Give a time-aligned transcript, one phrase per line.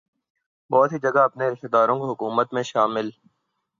[0.71, 3.09] بہت سی جگہ اپنے رشتہ داروں کو حکومت میں شامل